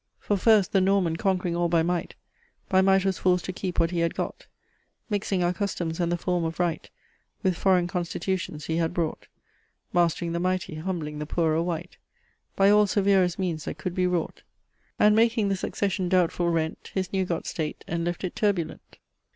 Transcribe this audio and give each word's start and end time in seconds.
"For 0.17 0.35
first, 0.35 0.71
the 0.71 0.81
Norman, 0.81 1.15
conqu'ring 1.15 1.55
all 1.55 1.69
by 1.69 1.83
might, 1.83 2.15
By 2.69 2.81
might 2.81 3.05
was 3.05 3.19
forc'd 3.19 3.45
to 3.45 3.53
keep 3.53 3.79
what 3.79 3.91
he 3.91 3.99
had 3.99 4.15
got; 4.15 4.47
Mixing 5.11 5.43
our 5.43 5.53
customs 5.53 5.99
and 5.99 6.11
the 6.11 6.17
form 6.17 6.43
of 6.43 6.59
right 6.59 6.89
With 7.43 7.55
foreign 7.55 7.85
constitutions, 7.85 8.65
he 8.65 8.77
had 8.77 8.95
brought; 8.95 9.27
Mast'ring 9.93 10.31
the 10.31 10.39
mighty, 10.39 10.73
humbling 10.73 11.19
the 11.19 11.27
poorer 11.27 11.61
wight, 11.61 11.97
By 12.55 12.71
all 12.71 12.87
severest 12.87 13.37
means 13.37 13.65
that 13.65 13.77
could 13.77 13.93
be 13.93 14.07
wrought; 14.07 14.41
And, 14.97 15.15
making 15.15 15.49
the 15.49 15.55
succession 15.55 16.09
doubtful, 16.09 16.49
rent 16.49 16.89
His 16.95 17.13
new 17.13 17.23
got 17.23 17.45
state, 17.45 17.83
and 17.87 18.03
left 18.03 18.23
it 18.23 18.35
turbulent." 18.35 18.97